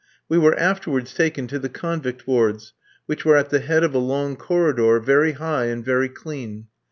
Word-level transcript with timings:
We 0.27 0.39
were 0.39 0.57
afterwards 0.57 1.13
taken 1.13 1.45
to 1.45 1.59
the 1.59 1.69
convict 1.69 2.25
wards, 2.25 2.73
which 3.05 3.23
were 3.23 3.37
at 3.37 3.51
the 3.51 3.59
head 3.59 3.83
of 3.83 3.93
a 3.93 3.99
long 3.99 4.35
corridor, 4.35 4.99
very 4.99 5.33
high, 5.33 5.65
and 5.65 5.85
very 5.85 6.09
clean. 6.09 6.65